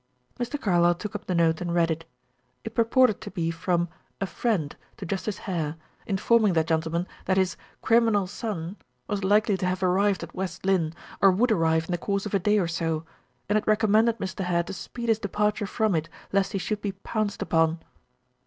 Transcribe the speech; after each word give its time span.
Mr. 0.39 0.59
Carlyle 0.59 0.95
took 0.95 1.13
up 1.13 1.27
the 1.27 1.35
note 1.35 1.61
and 1.61 1.75
read 1.75 1.91
it. 1.91 2.05
It 2.63 2.73
purported 2.73 3.21
to 3.21 3.29
be 3.29 3.51
from 3.51 3.87
"a 4.19 4.25
friend" 4.25 4.75
to 4.97 5.05
Justice 5.05 5.37
Hare, 5.45 5.75
informing 6.07 6.53
that 6.53 6.65
gentleman 6.65 7.07
that 7.25 7.37
his 7.37 7.55
"criminal 7.83 8.25
son" 8.25 8.77
was 9.05 9.23
likely 9.23 9.57
to 9.57 9.65
have 9.67 9.83
arrived 9.83 10.23
at 10.23 10.33
West 10.33 10.65
Lynne, 10.65 10.95
or 11.21 11.29
would 11.29 11.51
arrive 11.51 11.85
in 11.85 11.91
the 11.91 11.99
course 11.99 12.25
of 12.25 12.33
a 12.33 12.39
day 12.39 12.57
or 12.57 12.67
so; 12.67 13.05
and 13.47 13.59
it 13.59 13.67
recommended 13.67 14.17
Mr. 14.17 14.43
Hare 14.45 14.63
to 14.63 14.73
speed 14.73 15.07
his 15.07 15.19
departure 15.19 15.67
from 15.67 15.93
it, 15.93 16.09
lest 16.31 16.53
he 16.53 16.57
should 16.57 16.81
be 16.81 16.93
pounced 16.93 17.43
upon. 17.43 17.77